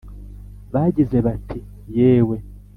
[0.73, 1.59] bagize bati:
[1.97, 2.37] yewe